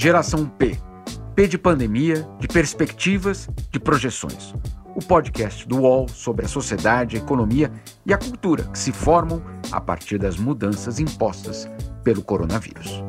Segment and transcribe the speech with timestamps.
[0.00, 0.78] Geração P.
[1.34, 4.54] P de pandemia, de perspectivas, de projeções.
[4.94, 7.68] O podcast do UOL sobre a sociedade, a economia
[8.06, 9.42] e a cultura que se formam
[9.72, 11.68] a partir das mudanças impostas
[12.04, 13.02] pelo coronavírus.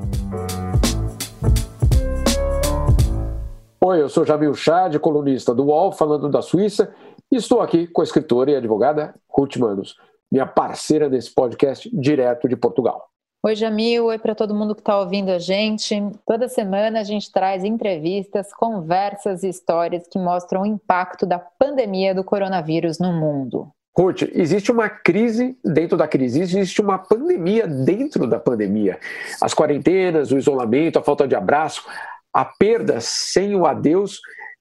[3.86, 6.92] Oi, eu sou Jamil Chad, colunista do UOL, falando da Suíça,
[7.32, 9.96] e estou aqui com a escritora e advogada Ruth Manos,
[10.32, 13.10] minha parceira nesse podcast direto de Portugal.
[13.42, 14.08] Oi, Jamil.
[14.08, 15.96] Oi para todo mundo que está ouvindo a gente.
[16.26, 22.14] Toda semana a gente traz entrevistas, conversas e histórias que mostram o impacto da pandemia
[22.14, 23.72] do coronavírus no mundo.
[23.98, 29.00] Ruth, existe uma crise dentro da crise, existe uma pandemia dentro da pandemia.
[29.42, 31.86] As quarentenas, o isolamento, a falta de abraço,
[32.34, 34.20] a perda sem o adeus,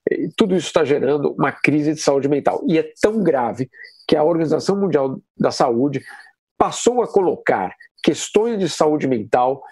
[0.09, 2.63] eh, tudo isso está gerando uma crise de saúde mental.
[2.65, 3.69] E é tão grave
[4.07, 6.01] que a Organização Mundial da Saúde
[6.57, 9.63] passou a colocar questões de saúde mental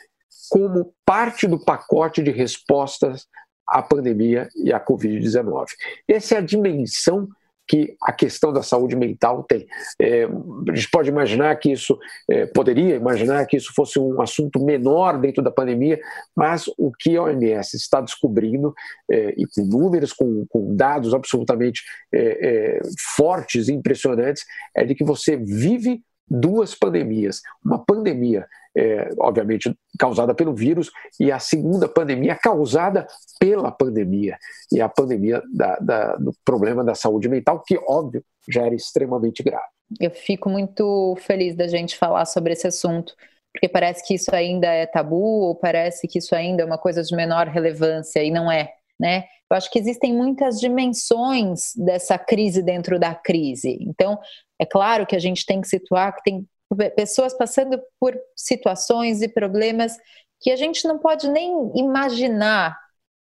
[0.49, 3.27] como parte do pacote de respostas
[3.67, 5.65] à pandemia e à Covid-19.
[6.07, 7.27] Essa é a dimensão
[7.67, 9.67] que a questão da saúde mental tem.
[9.99, 14.63] É, a gente pode imaginar que isso, é, poderia imaginar que isso fosse um assunto
[14.63, 15.99] menor dentro da pandemia,
[16.35, 18.73] mas o que a OMS está descobrindo,
[19.11, 22.79] é, e com números, com, com dados absolutamente é, é,
[23.15, 27.41] fortes e impressionantes, é de que você vive duas pandemias.
[27.63, 33.07] Uma pandemia, é, obviamente, causada pelo vírus, e a segunda pandemia causada
[33.39, 34.37] pela pandemia.
[34.71, 39.43] E a pandemia da, da, do problema da saúde mental, que, óbvio, já era extremamente
[39.43, 39.65] grave.
[39.99, 43.15] Eu fico muito feliz da gente falar sobre esse assunto,
[43.53, 47.01] porque parece que isso ainda é tabu, ou parece que isso ainda é uma coisa
[47.01, 48.73] de menor relevância, e não é.
[48.99, 49.23] Né?
[49.49, 53.77] Eu acho que existem muitas dimensões dessa crise dentro da crise.
[53.81, 54.19] Então,
[54.59, 56.47] é claro que a gente tem que situar que tem
[56.95, 59.93] pessoas passando por situações e problemas
[60.41, 62.77] que a gente não pode nem imaginar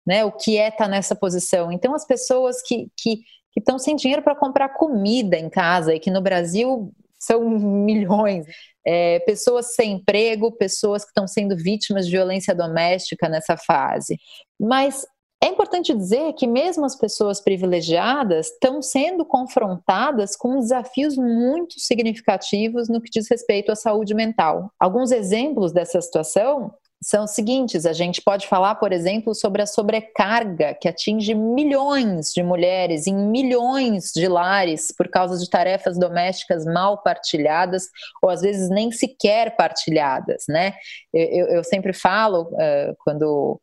[0.06, 1.70] né, o que é estar tá nessa posição.
[1.70, 2.90] Então, as pessoas que
[3.56, 8.44] estão sem dinheiro para comprar comida em casa e que no Brasil são milhões,
[8.86, 14.18] é, pessoas sem emprego, pessoas que estão sendo vítimas de violência doméstica nessa fase.
[14.61, 15.06] Mas
[15.44, 22.88] é importante dizer que mesmo as pessoas privilegiadas estão sendo confrontadas com desafios muito significativos
[22.88, 24.70] no que diz respeito à saúde mental.
[24.80, 26.72] Alguns exemplos dessa situação
[27.02, 32.32] são os seguintes: a gente pode falar, por exemplo, sobre a sobrecarga que atinge milhões
[32.32, 37.84] de mulheres em milhões de lares por causa de tarefas domésticas mal partilhadas
[38.22, 40.72] ou às vezes nem sequer partilhadas, né?
[41.12, 43.61] Eu, eu sempre falo uh, quando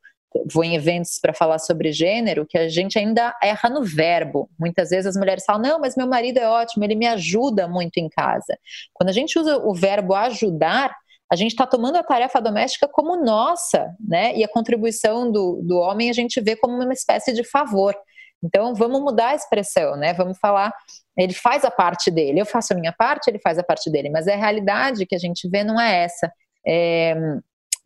[0.51, 4.49] vou em eventos para falar sobre gênero, que a gente ainda erra no verbo.
[4.59, 7.97] Muitas vezes as mulheres falam: não, mas meu marido é ótimo, ele me ajuda muito
[7.97, 8.57] em casa.
[8.93, 10.95] Quando a gente usa o verbo ajudar,
[11.31, 14.35] a gente está tomando a tarefa doméstica como nossa, né?
[14.35, 17.95] E a contribuição do, do homem a gente vê como uma espécie de favor.
[18.43, 20.13] Então vamos mudar a expressão, né?
[20.13, 20.73] Vamos falar,
[21.17, 24.09] ele faz a parte dele, eu faço a minha parte, ele faz a parte dele,
[24.09, 26.31] mas a realidade que a gente vê não é essa.
[26.67, 27.15] É,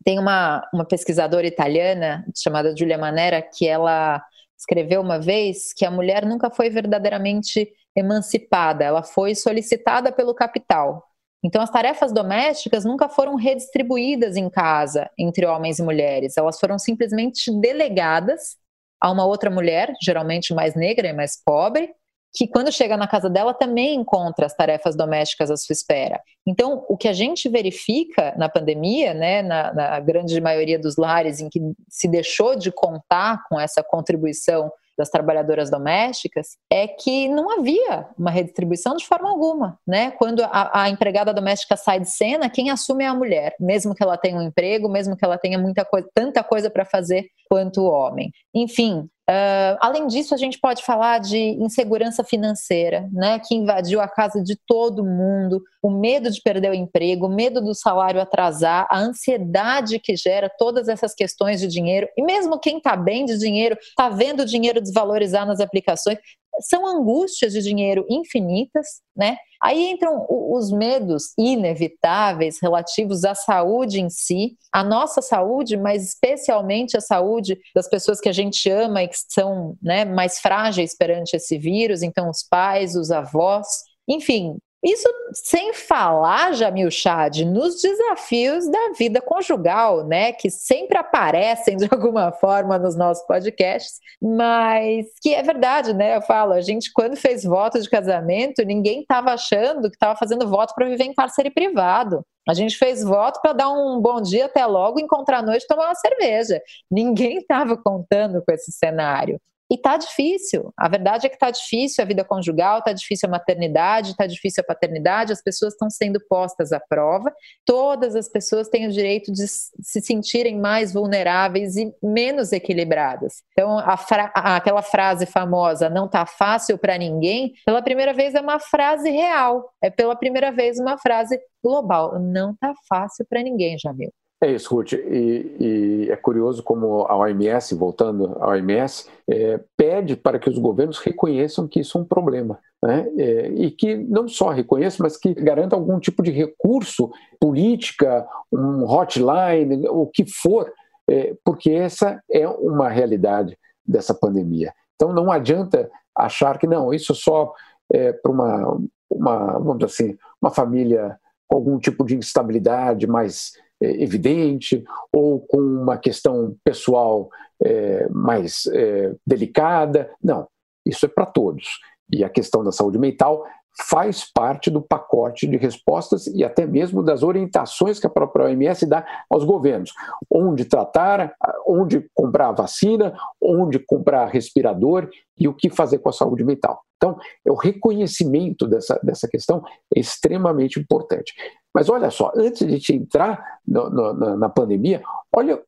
[0.04, 4.22] tem uma, uma pesquisadora italiana chamada Giulia Manera que ela
[4.56, 11.02] escreveu uma vez que a mulher nunca foi verdadeiramente emancipada, ela foi solicitada pelo capital.
[11.44, 16.78] Então, as tarefas domésticas nunca foram redistribuídas em casa entre homens e mulheres, elas foram
[16.78, 18.56] simplesmente delegadas
[19.00, 21.90] a uma outra mulher, geralmente mais negra e mais pobre,
[22.36, 26.20] que quando chega na casa dela também encontra as tarefas domésticas à sua espera.
[26.46, 31.40] Então, o que a gente verifica na pandemia, né, na, na grande maioria dos lares
[31.40, 31.58] em que
[31.88, 38.30] se deixou de contar com essa contribuição das trabalhadoras domésticas é que não havia uma
[38.30, 40.10] redistribuição de forma alguma, né?
[40.12, 44.02] Quando a, a, empregada doméstica sai de cena, quem assume é a mulher, mesmo que
[44.02, 47.84] ela tenha um emprego, mesmo que ela tenha muita coisa, tanta coisa para fazer quanto
[47.84, 48.30] homem.
[48.54, 54.06] Enfim, Uh, além disso, a gente pode falar de insegurança financeira, né, que invadiu a
[54.06, 58.86] casa de todo mundo, o medo de perder o emprego, o medo do salário atrasar,
[58.88, 63.36] a ansiedade que gera todas essas questões de dinheiro, e mesmo quem está bem de
[63.36, 66.18] dinheiro, está vendo o dinheiro desvalorizar nas aplicações,
[66.60, 69.36] são angústias de dinheiro infinitas, né?
[69.66, 76.96] Aí entram os medos inevitáveis relativos à saúde em si, à nossa saúde, mas especialmente
[76.96, 81.34] a saúde das pessoas que a gente ama e que são né, mais frágeis perante
[81.34, 83.66] esse vírus, então os pais, os avós,
[84.06, 84.56] enfim,
[84.86, 90.32] Isso sem falar, Jamil Chad, nos desafios da vida conjugal, né?
[90.32, 96.16] Que sempre aparecem de alguma forma nos nossos podcasts, mas que é verdade, né?
[96.16, 100.48] Eu falo, a gente, quando fez voto de casamento, ninguém estava achando que estava fazendo
[100.48, 102.24] voto para viver em cárcere privado.
[102.48, 105.66] A gente fez voto para dar um bom dia até logo, encontrar a noite e
[105.66, 106.62] tomar uma cerveja.
[106.88, 109.40] Ninguém estava contando com esse cenário.
[109.70, 110.72] E tá difícil.
[110.76, 114.62] A verdade é que tá difícil a vida conjugal, tá difícil a maternidade, tá difícil
[114.62, 117.34] a paternidade, as pessoas estão sendo postas à prova.
[117.64, 123.42] Todas as pessoas têm o direito de se sentirem mais vulneráveis e menos equilibradas.
[123.52, 128.60] Então, fra aquela frase famosa, não tá fácil para ninguém, pela primeira vez é uma
[128.60, 129.72] frase real.
[129.82, 132.18] É pela primeira vez uma frase global.
[132.20, 134.12] Não tá fácil para ninguém, Jamil.
[134.42, 134.92] É isso, Ruth.
[134.92, 140.58] E, e, é curioso como a OMS, voltando à OMS, é, pede para que os
[140.58, 142.58] governos reconheçam que isso é um problema.
[142.82, 143.08] Né?
[143.16, 147.10] É, e que não só reconheçam, mas que garanta algum tipo de recurso,
[147.40, 150.70] política, um hotline, o que for,
[151.08, 153.56] é, porque essa é uma realidade
[153.86, 154.74] dessa pandemia.
[154.94, 157.52] Então não adianta achar que não, isso é só
[157.92, 161.18] é, para uma, uma, vamos assim, uma família
[161.48, 164.82] com algum tipo de instabilidade mais evidente
[165.12, 167.28] ou com uma questão pessoal
[167.62, 170.10] é, mais é, delicada.
[170.22, 170.46] Não,
[170.84, 171.78] isso é para todos.
[172.12, 173.44] E a questão da saúde mental
[173.78, 178.86] faz parte do pacote de respostas e até mesmo das orientações que a própria OMS
[178.86, 179.92] dá aos governos.
[180.30, 181.34] Onde tratar,
[181.66, 186.80] onde comprar vacina, onde comprar respirador e o que fazer com a saúde mental.
[186.96, 189.62] Então, é o reconhecimento dessa, dessa questão
[189.94, 191.34] é extremamente importante.
[191.76, 195.62] Mas olha só, antes de te entrar no, no, na, na, pandemia, olha,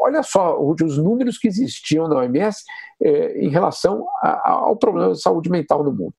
[0.00, 2.62] olha só os números que existiam na OMS
[3.02, 6.14] eh, em relação a, ao problema de saúde mental no mundo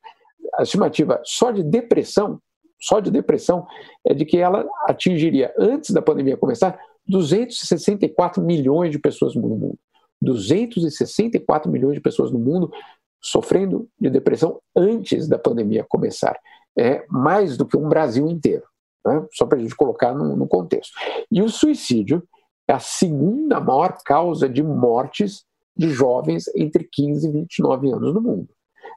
[0.55, 2.39] a estimativa só de depressão,
[2.79, 3.65] só de depressão,
[4.05, 6.77] é de que ela atingiria, antes da pandemia começar,
[7.07, 9.77] 264 milhões de pessoas no mundo.
[10.21, 12.71] 264 milhões de pessoas no mundo
[13.19, 16.37] sofrendo de depressão antes da pandemia começar.
[16.77, 18.63] É mais do que um Brasil inteiro,
[19.05, 19.25] né?
[19.33, 20.93] só para a gente colocar no, no contexto.
[21.31, 22.23] E o suicídio
[22.67, 25.45] é a segunda maior causa de mortes
[25.75, 28.49] de jovens entre 15 e 29 anos no mundo.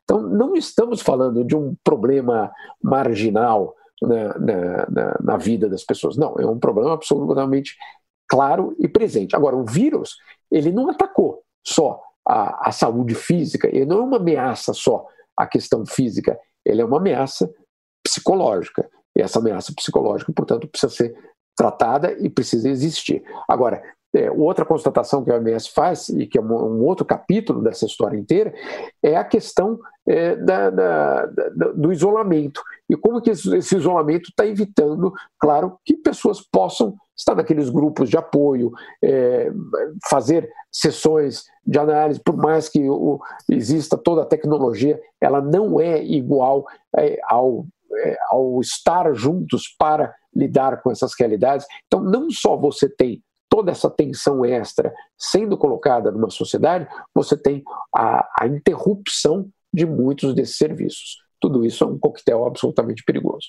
[0.02, 2.52] Então, não estamos falando de um problema
[2.82, 6.16] marginal na, na, na, na vida das pessoas.
[6.16, 7.74] Não, é um problema absolutamente
[8.28, 9.34] claro e presente.
[9.34, 10.16] Agora, o vírus,
[10.50, 15.06] ele não atacou só a, a saúde física, ele não é uma ameaça só
[15.36, 17.50] à questão física, ele é uma ameaça
[18.02, 18.88] psicológica.
[19.16, 21.14] Essa ameaça psicológica, portanto, precisa ser
[21.56, 23.22] tratada e precisa existir.
[23.48, 23.82] Agora,
[24.14, 27.84] é, outra constatação que a OMS faz, e que é um, um, outro capítulo dessa
[27.84, 28.54] história inteira,
[29.02, 32.62] é a questão é, da, da, da, do isolamento.
[32.88, 38.16] E como que esse, isolamento está evitando, claro, que pessoas possam estar naqueles grupos de
[38.16, 38.70] apoio,
[39.02, 39.50] é,
[40.08, 46.02] fazer sessões de análise, por mais que o, exista toda a tecnologia, ela não é
[46.04, 46.66] igual
[46.96, 47.66] é, ao,
[48.28, 51.66] ao estar juntos para lidar com essas realidades.
[51.86, 57.62] Então, não só você tem toda essa tensão extra sendo colocada numa sociedade, você tem
[57.94, 61.18] a, a interrupção de muitos desses serviços.
[61.40, 63.48] Tudo isso é um coquetel absolutamente perigoso.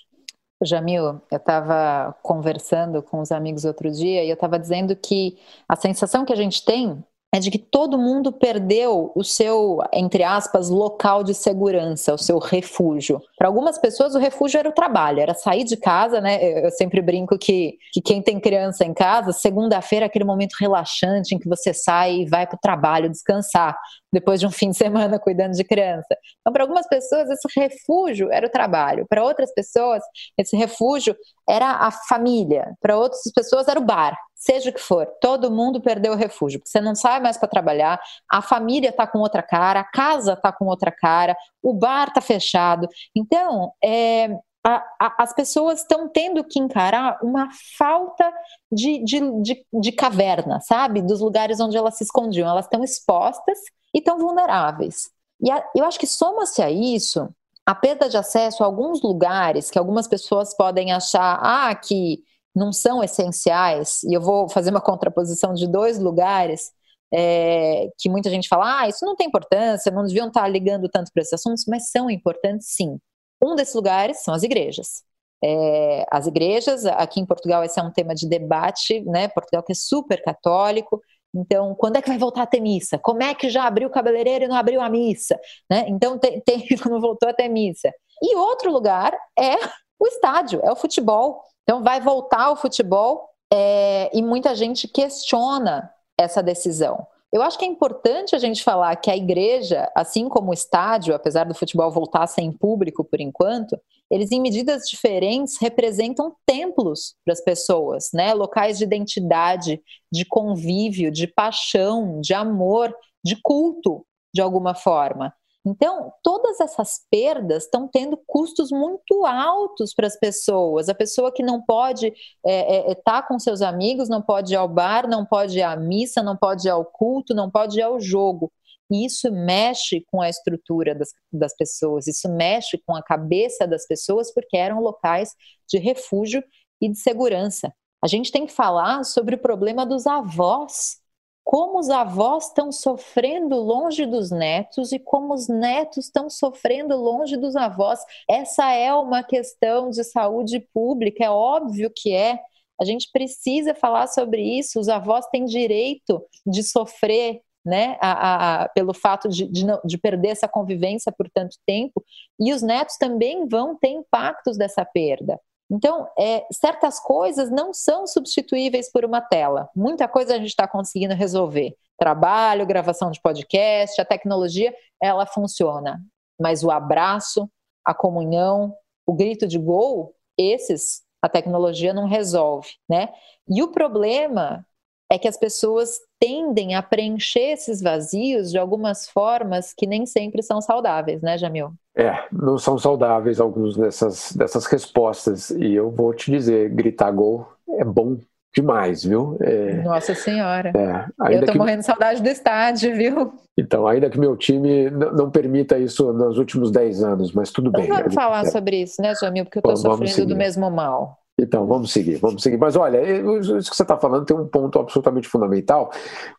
[0.63, 5.37] Jamil, eu estava conversando com os amigos outro dia e eu estava dizendo que
[5.67, 7.03] a sensação que a gente tem
[7.33, 12.39] é de que todo mundo perdeu o seu, entre aspas, local de segurança, o seu
[12.39, 13.21] refúgio.
[13.37, 16.65] Para algumas pessoas, o refúgio era o trabalho, era sair de casa, né?
[16.65, 21.35] Eu sempre brinco que, que quem tem criança em casa, segunda-feira é aquele momento relaxante
[21.35, 23.77] em que você sai e vai para o trabalho descansar,
[24.13, 26.15] depois de um fim de semana cuidando de criança.
[26.39, 29.05] Então, para algumas pessoas, esse refúgio era o trabalho.
[29.09, 30.01] Para outras pessoas,
[30.37, 31.13] esse refúgio
[31.49, 32.73] era a família.
[32.81, 36.59] Para outras pessoas, era o bar seja o que for, todo mundo perdeu o refúgio,
[36.59, 37.99] porque você não sai mais para trabalhar,
[38.29, 42.21] a família está com outra cara, a casa está com outra cara, o bar está
[42.21, 42.87] fechado.
[43.15, 44.29] Então, é,
[44.65, 48.31] a, a, as pessoas estão tendo que encarar uma falta
[48.71, 51.03] de, de, de, de caverna, sabe?
[51.03, 52.49] Dos lugares onde elas se escondiam.
[52.49, 53.59] Elas estão expostas
[53.93, 55.11] e estão vulneráveis.
[55.39, 57.29] E a, eu acho que soma-se a isso
[57.63, 62.23] a perda de acesso a alguns lugares que algumas pessoas podem achar ah, que
[62.55, 66.71] não são essenciais, e eu vou fazer uma contraposição de dois lugares
[67.13, 71.11] é, que muita gente fala, ah, isso não tem importância, não deviam estar ligando tanto
[71.13, 72.97] para esses assuntos, mas são importantes sim.
[73.43, 75.03] Um desses lugares são as igrejas.
[75.43, 79.27] É, as igrejas, aqui em Portugal, esse é um tema de debate, né?
[79.27, 80.99] Portugal que é super católico,
[81.35, 82.97] então, quando é que vai voltar a ter missa?
[82.97, 85.37] Como é que já abriu o cabeleireiro e não abriu a missa?
[85.69, 85.85] Né?
[85.89, 87.91] Então, tem, tem, não voltou a ter missa.
[88.21, 89.55] E outro lugar é
[89.99, 91.43] o estádio, é o futebol.
[91.65, 97.05] Então vai voltar o futebol é, e muita gente questiona essa decisão.
[97.33, 101.13] Eu acho que é importante a gente falar que a igreja, assim como o estádio,
[101.13, 103.77] apesar do futebol voltar sem público por enquanto,
[104.09, 108.33] eles em medidas diferentes representam templos para as pessoas, né?
[108.33, 115.33] Locais de identidade, de convívio, de paixão, de amor, de culto, de alguma forma.
[115.65, 120.89] Então, todas essas perdas estão tendo custos muito altos para as pessoas.
[120.89, 124.57] A pessoa que não pode estar é, é, tá com seus amigos, não pode ir
[124.57, 127.81] ao bar, não pode ir à missa, não pode ir ao culto, não pode ir
[127.81, 128.51] ao jogo.
[128.91, 133.87] E isso mexe com a estrutura das, das pessoas, isso mexe com a cabeça das
[133.87, 135.31] pessoas, porque eram locais
[135.67, 136.43] de refúgio
[136.79, 137.73] e de segurança.
[138.03, 140.97] A gente tem que falar sobre o problema dos avós
[141.45, 147.37] como os avós estão sofrendo longe dos netos e como os netos estão sofrendo longe
[147.37, 147.99] dos avós.
[148.27, 152.39] Essa é uma questão de saúde pública, é óbvio que é.
[152.81, 154.79] A gente precisa falar sobre isso.
[154.79, 159.97] Os avós têm direito de sofrer né, a, a, a, pelo fato de, de, de,
[159.97, 162.03] perder essa convivência por tanto tempo,
[162.39, 165.39] e os netos também vão ter impactos dessa perda.
[165.69, 169.69] Então, é, certas coisas não são substituíveis por uma tela.
[169.75, 171.75] Muita coisa a gente está conseguindo resolver.
[171.97, 176.01] Trabalho, gravação de podcast, a tecnologia, ela funciona.
[176.39, 177.49] Mas o abraço,
[177.83, 183.11] a comunhão, o grito de gol, esses a tecnologia não resolve, né?
[183.49, 184.63] E o problema
[185.11, 190.41] é que as pessoas tendem a preencher esses vazios de algumas formas que nem sempre
[190.41, 191.71] são saudáveis, né, Jamil?
[191.95, 195.51] É, não são saudáveis alguns dessas, dessas respostas.
[195.51, 198.17] E eu vou te dizer, gritar gol é bom
[198.53, 199.37] demais, viu?
[199.39, 200.71] É, Nossa Senhora.
[200.75, 201.57] É, eu tô que...
[201.57, 203.33] morrendo de saudade do estádio, viu?
[203.57, 207.79] Então, ainda que meu time não permita isso nos últimos 10 anos, mas tudo não
[207.79, 207.87] bem.
[207.87, 208.49] Vamos falar é.
[208.49, 209.45] sobre isso, né, Jamil?
[209.45, 211.19] Porque eu tô sofrendo do mesmo mal.
[211.37, 212.57] Então, vamos seguir, vamos seguir.
[212.57, 213.01] Mas olha,
[213.39, 215.91] isso que você está falando tem um ponto absolutamente fundamental,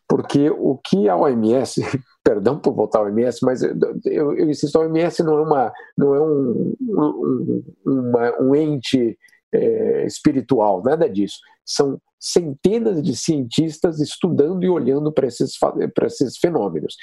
[0.07, 1.81] porque o que a OMS,
[2.23, 3.75] perdão por voltar ao OMS, mas eu,
[4.05, 9.17] eu, eu insisto, a OMS não é, uma, não é um, um, uma, um ente
[9.53, 11.39] é, espiritual, nada disso.
[11.65, 15.53] São centenas de cientistas estudando e olhando para esses,
[16.03, 16.95] esses fenômenos.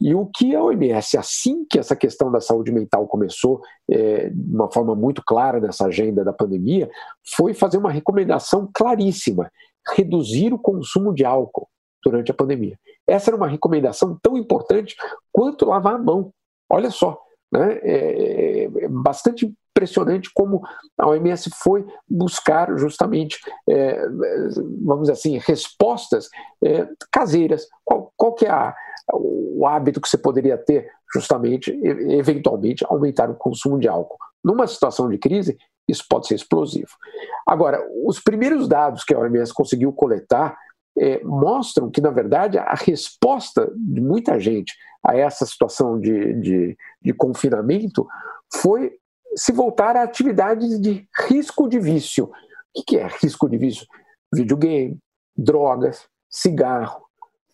[0.00, 4.54] E o que a OMS, assim que essa questão da saúde mental começou, é, de
[4.54, 6.90] uma forma muito clara nessa agenda da pandemia,
[7.36, 9.50] foi fazer uma recomendação claríssima:
[9.96, 11.68] reduzir o consumo de álcool
[12.04, 12.78] durante a pandemia.
[13.06, 14.94] Essa era uma recomendação tão importante
[15.32, 16.32] quanto lavar a mão.
[16.70, 17.20] Olha só,
[17.52, 17.80] né?
[17.82, 20.62] é, é bastante impressionante como
[20.98, 24.06] a OMS foi buscar justamente, é,
[24.84, 26.28] vamos dizer assim, respostas
[26.62, 27.66] é, caseiras.
[27.84, 28.74] Qual, qual que é a,
[29.12, 34.18] o hábito que você poderia ter justamente, eventualmente, aumentar o consumo de álcool?
[34.44, 35.56] Numa situação de crise,
[35.88, 36.90] isso pode ser explosivo.
[37.46, 40.56] Agora, os primeiros dados que a OMS conseguiu coletar
[40.98, 46.78] é, mostram que, na verdade, a resposta de muita gente a essa situação de, de,
[47.02, 48.06] de confinamento
[48.52, 48.92] foi
[49.34, 52.30] se voltar a atividades de risco de vício.
[52.76, 53.86] O que é risco de vício?
[54.32, 54.98] Videogame,
[55.36, 57.02] drogas, cigarro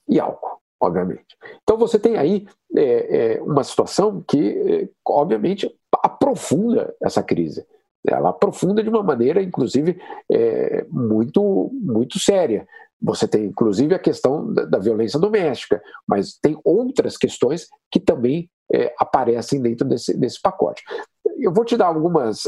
[0.08, 1.36] e álcool, obviamente.
[1.62, 5.70] Então você tem aí é, é, uma situação que, é, obviamente,
[6.02, 7.66] aprofunda essa crise.
[8.06, 12.66] Ela aprofunda de uma maneira, inclusive, é, muito, muito séria.
[13.02, 18.48] Você tem, inclusive, a questão da, da, violência doméstica, mas tem outras questões que também
[18.72, 20.82] é, aparecem dentro desse, desse pacote
[21.38, 22.46] eu vou te dar algumas.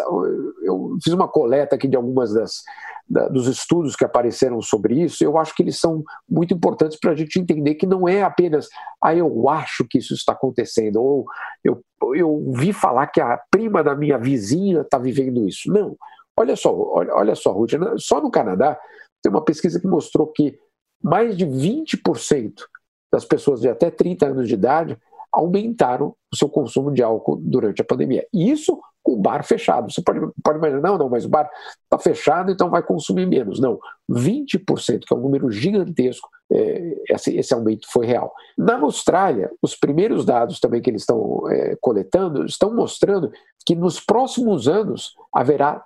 [0.62, 2.62] Eu fiz uma coleta aqui de algumas das,
[3.08, 5.22] da, dos estudos que apareceram sobre isso.
[5.22, 8.68] Eu acho que eles são muito importantes para a gente entender que não é apenas,
[9.02, 11.26] ah, eu acho que isso está acontecendo, ou
[11.64, 11.80] eu,
[12.14, 15.70] eu vi falar que a prima da minha vizinha está vivendo isso.
[15.72, 15.96] Não.
[16.36, 18.78] Olha só, olha, olha só, Ruth, só no Canadá
[19.22, 20.56] tem uma pesquisa que mostrou que
[21.02, 22.52] mais de 20%
[23.12, 24.96] das pessoas de até 30 anos de idade
[25.32, 28.26] aumentaram o seu consumo de álcool durante a pandemia.
[28.32, 29.90] E isso com o bar fechado.
[29.90, 31.48] Você pode, pode imaginar, não, não, mas o bar
[31.84, 33.58] está fechado, então vai consumir menos.
[33.58, 33.78] Não,
[34.10, 38.32] 20%, que é um número gigantesco, é, esse, esse, aumento foi real.
[38.56, 43.30] Na Austrália, os primeiros dados também que eles estão é, coletando estão mostrando
[43.66, 45.82] que nos próximos anos haverá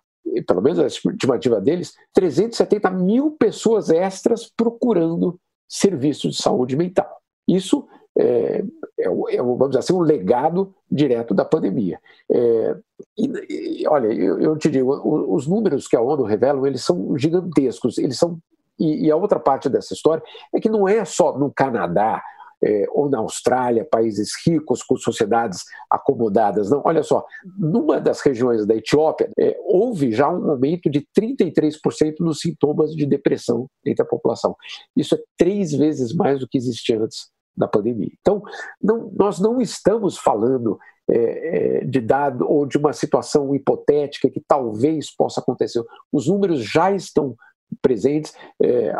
[0.46, 7.10] pelo menos a estimativa deles, 370 mil pessoas extras procurando serviços de saúde mental.
[7.46, 7.86] Isso
[8.18, 8.62] é,
[8.98, 11.98] é, é, vamos dizer assim, um legado direto da pandemia.
[12.30, 12.76] É,
[13.18, 14.92] e, e, olha, eu, eu, te digo,
[15.34, 18.38] os números que a ONU revelam, eles são gigantescos, eles são
[18.78, 22.22] e, e, a outra parte dessa história é que não é só no Canadá,
[22.64, 26.70] é, ou na Austrália, países ricos com sociedades acomodadas.
[26.70, 27.24] Não, olha só,
[27.58, 33.04] numa das regiões da Etiópia, é, houve já um aumento de 33% nos sintomas de
[33.04, 34.54] depressão entre a população.
[34.96, 38.10] Isso é três vezes mais do que existia antes da pandemia.
[38.20, 38.42] Então,
[38.82, 40.78] não, nós não estamos falando
[41.08, 45.82] é, é, de dado ou de uma situação hipotética que talvez possa acontecer.
[46.10, 47.36] Os números já estão
[47.80, 48.90] presentes, é,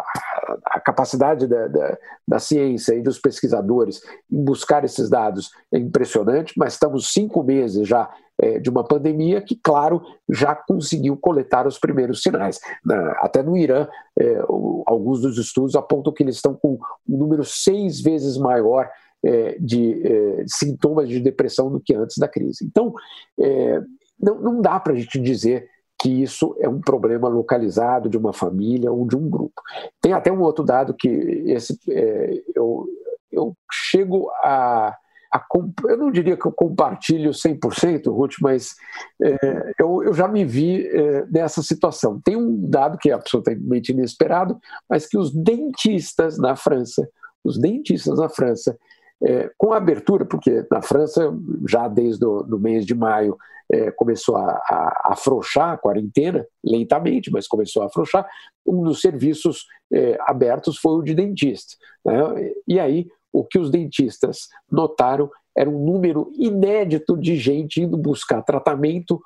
[0.67, 4.00] a, capacidade da, da, da, ciência e dos pesquisadores
[4.31, 9.41] em buscar esses dados é impressionante, mas estamos cinco meses já é, de uma pandemia
[9.41, 12.59] que, claro, já conseguiu coletar os primeiros sinais.
[12.85, 13.87] Na, até no Irã,
[14.19, 18.88] é, o, alguns dos estudos apontam que eles estão com um número seis vezes maior
[19.25, 22.64] é, de é, sintomas de depressão do que antes da crise.
[22.64, 22.93] Então,
[23.38, 23.81] é,
[24.21, 25.69] não, não dá para a gente dizer
[26.02, 29.62] que isso é um problema localizado de uma família ou de um grupo.
[30.00, 31.09] Tem até um outro dado que
[31.47, 32.88] esse, é, eu,
[33.30, 34.97] eu chego a,
[35.32, 35.47] a,
[35.85, 38.75] Eu não diria que eu compartilho 100%, Ruth, mas
[39.23, 42.21] é, eu, eu já me vi é, nessa situação.
[42.21, 44.59] Tem um dado que é absolutamente inesperado,
[44.90, 47.09] mas que os dentistas na França,
[47.44, 48.76] os dentistas na França,
[49.25, 51.33] é, com a abertura, porque na França,
[51.69, 53.37] já desde o mês de maio,
[53.73, 58.29] é, começou a, a, afrouxar a quarentena, lentamente, mas começou a afrouxar,
[58.67, 61.76] um dos serviços é, abertos foi o de dentista.
[62.05, 62.52] Né?
[62.67, 68.43] E aí, o que os dentistas notaram era um número inédito de gente indo buscar
[68.43, 69.21] tratamento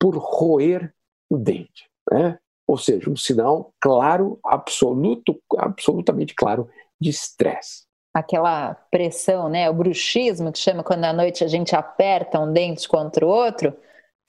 [0.00, 0.92] por roer
[1.30, 1.88] o dente.
[2.10, 2.38] Né?
[2.66, 6.68] Ou seja, um sinal claro, absoluto, absolutamente claro
[7.00, 7.83] de estresse
[8.14, 9.68] aquela pressão, né?
[9.68, 13.76] O bruxismo que chama quando à noite a gente aperta um dente contra o outro.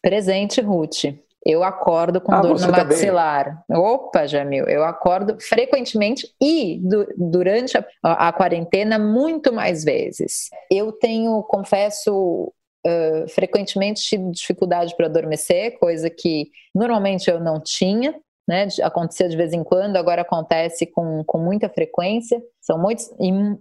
[0.02, 1.06] Presente, Ruth.
[1.46, 3.64] Eu acordo com ah, dor no maxilar.
[3.68, 3.84] Também.
[3.84, 10.50] Opa, Jamil, eu acordo frequentemente e du durante a, a, quarentena muito mais vezes.
[10.72, 12.52] Eu tenho, confesso,
[12.88, 18.16] uh, frequentemente tive dificuldade para adormecer, coisa que normalmente eu não tinha
[18.48, 18.68] né?
[18.84, 22.42] Acontecia de vez em quando, agora acontece com, com muita frequência.
[22.62, 23.10] São, muitos,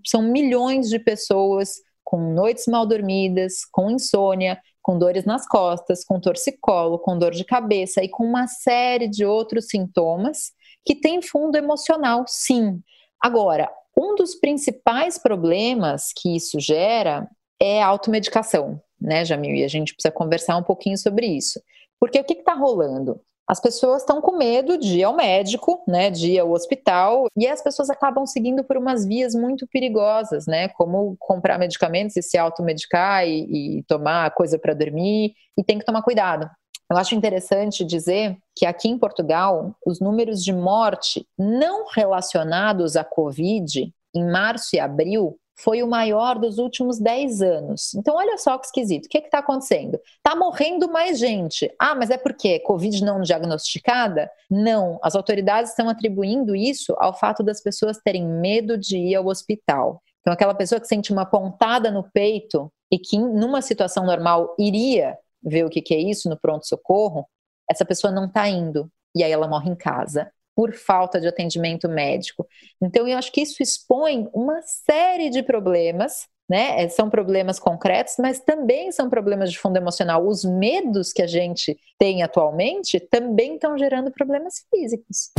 [0.06, 6.20] são milhões de pessoas com noites mal dormidas, com insônia, com dores nas costas, com
[6.20, 10.52] torcicolo, com dor de cabeça e com uma série de outros sintomas
[10.84, 12.82] que tem fundo emocional, sim.
[13.18, 17.26] Agora, um dos principais problemas que isso gera
[17.58, 19.54] é a automedicação, né, Jamil?
[19.54, 21.58] E a gente precisa conversar um pouquinho sobre isso.
[21.99, 23.18] Porque o que está rolando?
[23.47, 27.47] As pessoas estão com medo de ir ao médico, né, de ir ao hospital, e
[27.47, 32.39] as pessoas acabam seguindo por umas vias muito perigosas, né, como comprar medicamentos e se
[32.39, 36.49] automedicar e, e tomar coisa para dormir, e tem que tomar cuidado.
[36.91, 43.04] Eu acho interessante dizer que aqui em Portugal, os números de morte não relacionados à
[43.04, 47.95] Covid, em março e abril, foi o maior dos últimos 10 anos.
[47.95, 49.06] Então, olha só que esquisito.
[49.06, 50.00] O que está acontecendo?
[50.17, 51.73] Está morrendo mais gente.
[51.78, 54.30] Ah, mas é porque Covid não diagnosticada?
[54.50, 54.99] Não.
[55.02, 60.02] As autoridades estão atribuindo isso ao fato das pessoas terem medo de ir ao hospital.
[60.21, 65.17] Então, aquela pessoa que sente uma pontada no peito e que, numa situação normal, iria
[65.43, 67.28] ver o que, que é isso no pronto-socorro,
[67.71, 68.90] essa pessoa não está indo.
[69.14, 72.47] E aí ela morre em casa por falta de atendimento médico.
[72.80, 76.82] Então, eu acho que isso expõe uma série de problemas, né?
[76.82, 80.26] É, são problemas concretos, mas também são problemas de fundo emocional.
[80.26, 85.30] Os medos que a gente tem atualmente também estão gerando problemas físicos.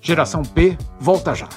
[0.00, 1.48] Geração P volta já.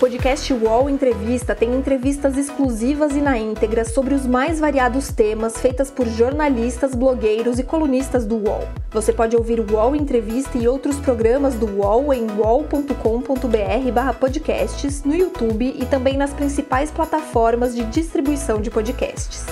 [0.00, 5.90] Podcast UOL Entrevista tem entrevistas exclusivas e na íntegra sobre os mais variados temas feitas
[5.90, 8.66] por jornalistas, blogueiros e colunistas do UOL.
[8.92, 15.76] Você pode ouvir o UOL Entrevista e outros programas do UOL em uol.com.br/podcasts no YouTube
[15.78, 19.44] e também nas principais plataformas de distribuição de podcasts.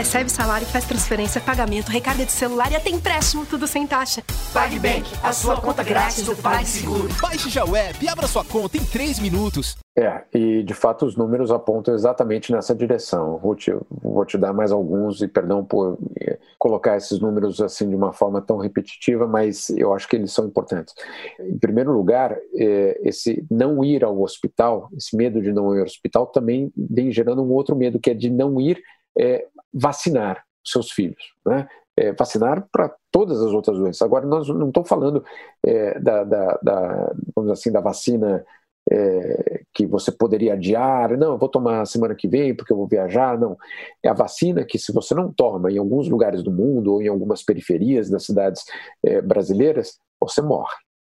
[0.00, 4.22] Recebe salário, faz transferência, pagamento, recarga de celular e até empréstimo, tudo sem taxa.
[4.50, 7.06] PagBank, a sua conta grátis do PagSeguro.
[7.20, 9.76] Baixe já o app e abra sua conta em 3 minutos.
[9.94, 13.36] É, e de fato os números apontam exatamente nessa direção.
[13.36, 17.86] Ruth, eu vou te dar mais alguns e perdão por eh, colocar esses números assim
[17.86, 20.94] de uma forma tão repetitiva, mas eu acho que eles são importantes.
[21.38, 25.84] Em primeiro lugar, eh, esse não ir ao hospital, esse medo de não ir ao
[25.84, 28.80] hospital também vem gerando um outro medo que é de não ir
[29.18, 31.68] é, vacinar seus filhos, né?
[31.96, 34.00] É, vacinar para todas as outras doenças.
[34.00, 35.24] Agora, nós não estamos falando
[35.64, 38.44] é, da, da, da, vamos assim, da vacina
[38.90, 42.88] é, que você poderia adiar, não, eu vou tomar semana que vem porque eu vou
[42.88, 43.56] viajar, não.
[44.02, 47.08] É a vacina que, se você não toma em alguns lugares do mundo ou em
[47.08, 48.64] algumas periferias das cidades
[49.04, 50.76] é, brasileiras, você morre.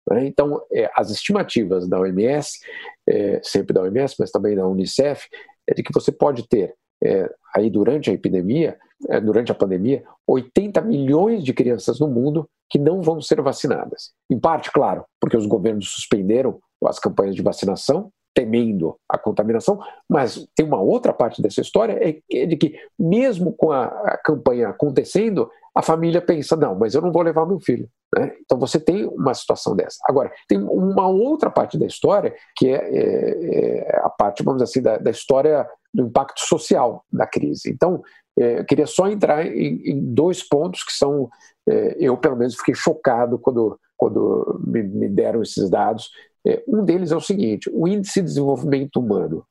[0.09, 0.25] Né?
[0.25, 2.59] Então, é, as estimativas da OMS,
[3.07, 5.27] é, sempre da OMS, mas também da Unicef,
[5.67, 8.77] é de que você pode ter é, aí durante a epidemia,
[9.09, 14.11] é, durante a pandemia, 80 milhões de crianças no mundo que não vão ser vacinadas.
[14.29, 20.47] Em parte, claro, porque os governos suspenderam as campanhas de vacinação, temendo a contaminação, mas
[20.55, 24.69] tem uma outra parte dessa história é, é de que mesmo com a, a campanha
[24.69, 27.89] acontecendo, a família pensa não, mas eu não vou levar meu filho.
[28.15, 28.31] Né?
[28.41, 29.97] Então você tem uma situação dessa.
[30.07, 34.81] Agora tem uma outra parte da história que é, é, é a parte, vamos assim,
[34.81, 37.69] da, da, história do impacto social da crise.
[37.69, 38.01] Então
[38.39, 41.29] é, eu queria só entrar em, em dois pontos que são
[41.67, 46.09] é, eu pelo menos fiquei chocado quando quando me, me deram esses dados
[46.45, 49.45] é, um deles é o seguinte: o Índice de Desenvolvimento Humano,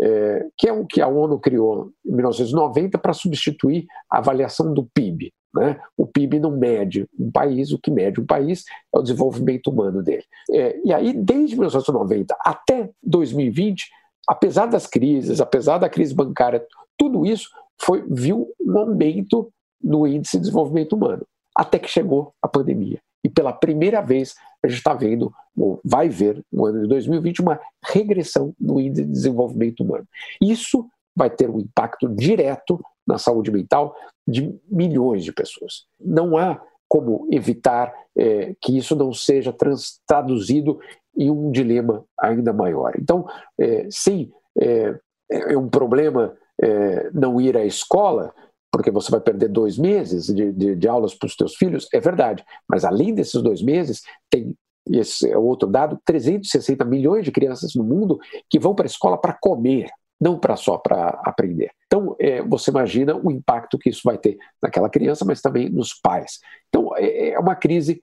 [0.00, 4.88] é, que é o que a ONU criou em 1990 para substituir a avaliação do
[4.94, 5.32] PIB.
[5.54, 5.80] Né?
[5.96, 10.02] O PIB não mede um país, o que mede um país é o desenvolvimento humano
[10.02, 10.24] dele.
[10.50, 13.90] É, e aí, desde 1990 até 2020,
[14.28, 16.64] apesar das crises, apesar da crise bancária,
[16.96, 17.48] tudo isso
[17.80, 23.00] foi, viu um aumento no índice de desenvolvimento humano, até que chegou a pandemia.
[23.24, 27.40] E pela primeira vez a gente está vendo, ou vai ver no ano de 2020,
[27.40, 30.06] uma regressão no índice de desenvolvimento humano.
[30.40, 30.86] Isso
[31.16, 32.80] vai ter um impacto direto
[33.10, 33.94] na saúde mental
[34.26, 35.86] de milhões de pessoas.
[35.98, 39.54] Não há como evitar é, que isso não seja
[40.06, 40.80] traduzido
[41.16, 42.92] em um dilema ainda maior.
[42.98, 43.26] Então,
[43.58, 44.98] é, sim, é,
[45.30, 48.34] é um problema é, não ir à escola,
[48.72, 52.00] porque você vai perder dois meses de, de, de aulas para os teus filhos, é
[52.00, 52.44] verdade.
[52.68, 54.54] Mas além desses dois meses, tem
[54.88, 58.18] esse é outro dado, 360 milhões de crianças no mundo
[58.48, 59.88] que vão para a escola para comer,
[60.20, 61.70] não para só para aprender.
[61.86, 65.94] Então, é, você imagina o impacto que isso vai ter naquela criança, mas também nos
[65.94, 66.40] pais.
[66.68, 68.02] Então, é, é uma crise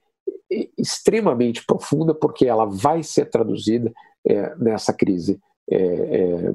[0.77, 3.91] extremamente profunda, porque ela vai ser traduzida
[4.27, 6.53] é, nessa crise é,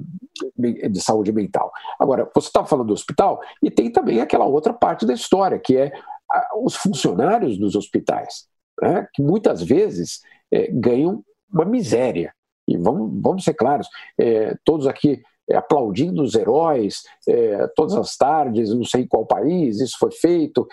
[0.78, 1.70] é, de saúde mental.
[1.98, 5.76] Agora, você estava falando do hospital e tem também aquela outra parte da história, que
[5.76, 5.92] é
[6.30, 8.46] a, os funcionários dos hospitais,
[8.80, 10.20] né, que muitas vezes
[10.50, 11.22] é, ganham
[11.52, 12.34] uma miséria.
[12.66, 13.86] E vamos, vamos ser claros,
[14.18, 15.22] é, todos aqui é,
[15.54, 20.66] aplaudindo os heróis é, todas as tardes, não sei em qual país isso foi feito,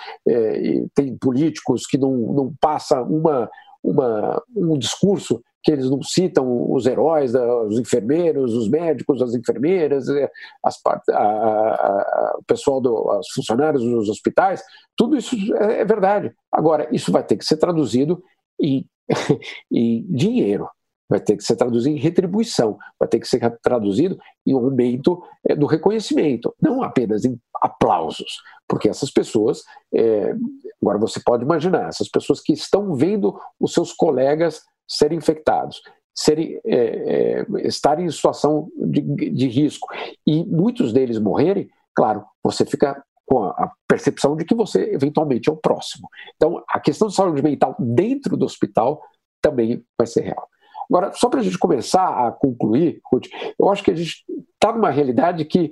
[0.93, 3.49] tem políticos que não, não passa uma,
[3.83, 10.07] uma, um discurso que eles não citam os heróis, os enfermeiros, os médicos, as enfermeiras,
[10.09, 10.29] é,
[10.63, 14.63] as, a, a, o pessoal, do, os funcionários dos hospitais,
[14.95, 16.33] tudo isso é, é verdade.
[16.51, 18.23] Agora, isso vai ter que ser traduzido
[18.59, 18.85] em,
[19.71, 20.69] em dinheiro,
[21.09, 25.21] vai ter que ser traduzido em retribuição, vai ter que ser traduzido em um aumento
[25.47, 30.35] é, do reconhecimento, não apenas em aplausos, porque essas pessoas, é,
[30.81, 35.81] agora você pode imaginar, essas pessoas que estão vendo os seus colegas serem infectados,
[36.15, 39.87] serem, é, estarem em situação de, de risco
[40.25, 45.53] e muitos deles morrerem, claro, você fica com a percepção de que você eventualmente é
[45.53, 46.09] o próximo.
[46.35, 48.99] Então, a questão de saúde mental dentro do hospital
[49.39, 50.47] também vai ser real.
[50.89, 53.27] Agora, só para a gente começar a concluir, Ruth,
[53.59, 54.23] eu acho que a gente
[54.53, 55.71] está numa realidade que,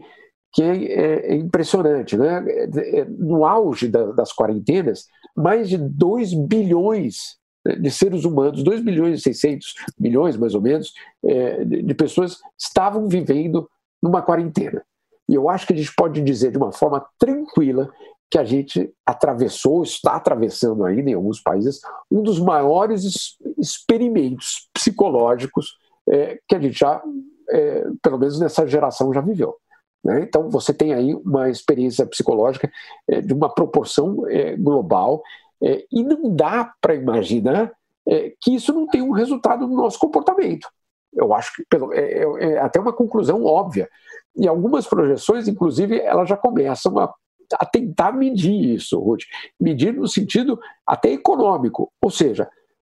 [0.53, 2.15] que é, é, é impressionante.
[2.15, 2.45] Né?
[2.47, 7.37] É, é, no auge da, das quarentenas, mais de 2 bilhões
[7.79, 10.93] de seres humanos, 2 bilhões e 600 milhões, mais ou menos,
[11.25, 13.69] é, de pessoas estavam vivendo
[14.01, 14.83] numa quarentena.
[15.27, 17.91] E eu acho que a gente pode dizer de uma forma tranquila
[18.29, 21.79] que a gente atravessou, está atravessando ainda em alguns países,
[22.11, 25.77] um dos maiores experimentos psicológicos
[26.09, 27.01] é, que a gente já,
[27.49, 29.55] é, pelo menos nessa geração, já viveu.
[30.03, 30.21] Né?
[30.21, 32.71] Então, você tem aí uma experiência psicológica
[33.07, 35.21] é, de uma proporção é, global
[35.61, 37.71] é, e não dá para imaginar
[38.07, 40.69] é, que isso não tem um resultado no nosso comportamento.
[41.13, 43.89] Eu acho que pelo, é, até uma conclusão óbvia.
[44.35, 47.11] E algumas projeções, inclusive, elas já começam a,
[47.53, 49.23] a tentar medir isso, Ruth.
[49.59, 51.91] Medir no sentido até econômico.
[52.01, 52.47] Ou seja,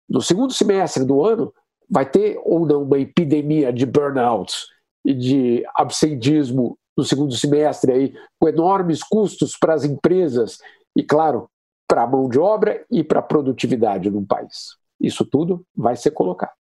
[0.08, 1.52] no segundo semestre do ano,
[1.88, 4.66] vai ter ou não uma epidemia de burnouts
[5.04, 10.58] e de absentismo no segundo semestre, aí, com enormes custos para as empresas
[10.96, 11.48] e, claro,
[11.86, 14.76] para a mão de obra e para a produtividade num país.
[15.00, 16.54] Isso tudo vai ser colocado.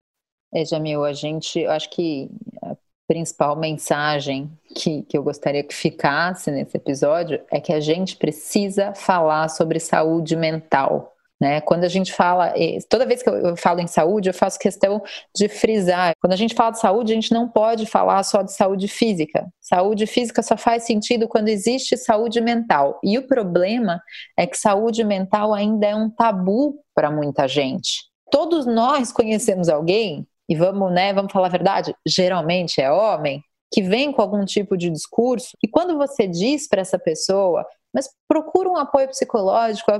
[0.53, 2.29] É, Jamil, a gente, acho que
[2.61, 2.75] a
[3.07, 8.93] principal mensagem que, que eu gostaria que ficasse nesse episódio é que a gente precisa
[8.93, 11.12] falar sobre saúde mental.
[11.43, 11.59] Né?
[11.59, 12.53] Quando a gente fala,
[12.89, 15.03] toda vez que eu falo em saúde, eu faço questão
[15.35, 16.13] de frisar.
[16.21, 19.45] Quando a gente fala de saúde, a gente não pode falar só de saúde física.
[19.59, 22.97] Saúde física só faz sentido quando existe saúde mental.
[23.03, 24.01] E o problema
[24.37, 28.05] é que saúde mental ainda é um tabu para muita gente.
[28.31, 33.81] Todos nós conhecemos alguém, e vamos, né, vamos falar a verdade, geralmente é homem, que
[33.81, 38.69] vem com algum tipo de discurso, e quando você diz para essa pessoa, mas procura
[38.69, 39.91] um apoio psicológico,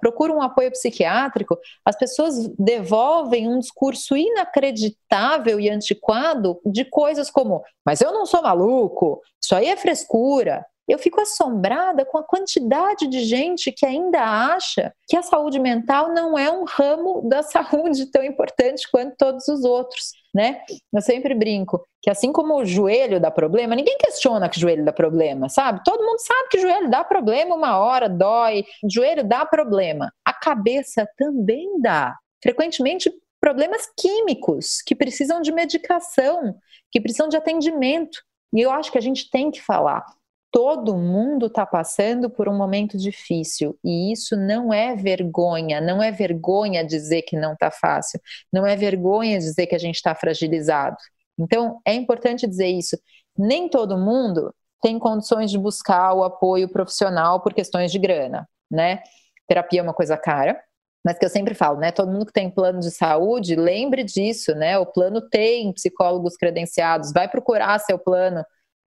[0.00, 7.62] procura um apoio psiquiátrico, as pessoas devolvem um discurso inacreditável e antiquado de coisas como:
[7.84, 10.64] mas eu não sou maluco, isso aí é frescura.
[10.90, 16.12] Eu fico assombrada com a quantidade de gente que ainda acha que a saúde mental
[16.12, 20.62] não é um ramo da saúde tão importante quanto todos os outros né?
[20.92, 24.84] Eu sempre brinco que assim como o joelho dá problema, ninguém questiona que o joelho
[24.84, 25.82] dá problema, sabe?
[25.84, 30.12] Todo mundo sabe que o joelho dá problema uma hora, dói, o joelho dá problema.
[30.24, 32.16] A cabeça também dá.
[32.42, 36.54] Frequentemente problemas químicos que precisam de medicação,
[36.90, 38.18] que precisam de atendimento.
[38.54, 40.04] E eu acho que a gente tem que falar
[40.50, 46.10] todo mundo está passando por um momento difícil e isso não é vergonha, não é
[46.10, 48.20] vergonha dizer que não está fácil,
[48.52, 50.96] não é vergonha dizer que a gente está fragilizado.
[51.38, 52.98] Então é importante dizer isso.
[53.38, 59.02] Nem todo mundo tem condições de buscar o apoio profissional por questões de grana, né?
[59.46, 60.60] Terapia é uma coisa cara,
[61.04, 61.92] mas que eu sempre falo, né?
[61.92, 64.78] Todo mundo que tem plano de saúde, lembre disso, né?
[64.78, 68.44] O plano tem psicólogos credenciados, vai procurar seu plano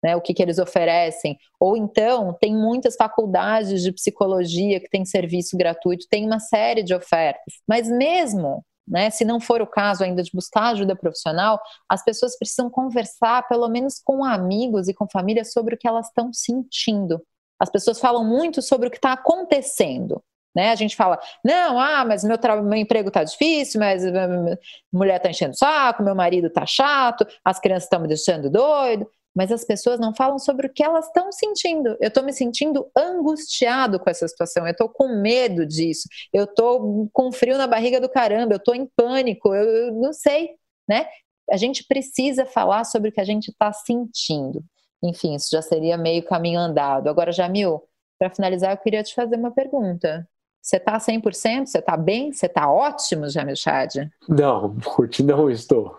[0.08, 1.38] né, o que, que eles oferecem.
[1.60, 6.96] Ou então, tem muitas faculdades de psicologia que têm serviço gratuito, tem uma série de
[6.96, 7.56] ofertas.
[7.68, 12.38] Mas mesmo né, se não for o caso ainda de buscar ajuda profissional, as pessoas
[12.38, 17.22] precisam conversar, pelo menos com amigos e com família, sobre o que elas estão sentindo.
[17.60, 20.24] As pessoas falam muito sobre o que está acontecendo.
[20.56, 20.72] Né?
[20.72, 24.58] A gente fala, não, ah, mas meu, meu emprego está difícil, mas minha
[24.90, 29.06] mulher está enchendo o saco, meu marido está chato, as crianças estão me deixando doido
[29.38, 31.96] mas as pessoas não falam sobre o que elas estão sentindo.
[32.02, 37.08] Eu estou me sentindo angustiado com essa situação, eu estou com medo disso, eu estou
[37.14, 40.56] com frio na barriga do caramba, eu estou em pânico, eu, eu não sei,
[40.90, 41.06] né?
[41.52, 44.66] A gente precisa falar sobre o que a gente está sentindo.
[45.04, 47.08] Enfim, isso já seria meio caminho andado.
[47.08, 47.84] Agora, Jamil,
[48.18, 50.28] para finalizar, eu queria te fazer uma pergunta.
[50.64, 51.68] Você está 100%?
[51.68, 52.34] Você está bem?
[52.34, 53.98] Você está ótimo, Jamil Chad?
[54.28, 55.96] Não, curti não estou.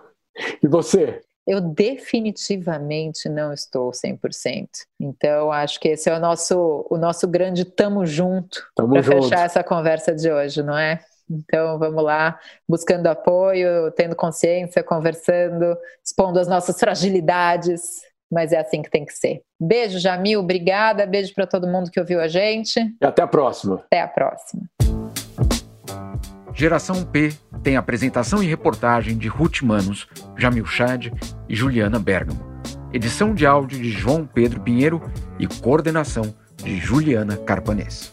[0.60, 1.22] E você?
[1.48, 4.68] Eu definitivamente não estou 100%.
[5.00, 9.64] Então, acho que esse é o nosso, o nosso grande tamo junto para fechar essa
[9.64, 11.00] conversa de hoje, não é?
[11.30, 18.82] Então, vamos lá, buscando apoio, tendo consciência, conversando, expondo as nossas fragilidades, mas é assim
[18.82, 19.40] que tem que ser.
[19.58, 22.78] Beijo, Jamil, obrigada, beijo para todo mundo que ouviu a gente.
[22.78, 23.76] E até a próxima.
[23.86, 24.68] Até a próxima.
[26.58, 31.06] Geração P tem apresentação e reportagem de Ruth Manos, Jamil Chad
[31.48, 32.44] e Juliana Bergamo.
[32.92, 35.00] Edição de áudio de João Pedro Pinheiro
[35.38, 38.12] e coordenação de Juliana Carpanês.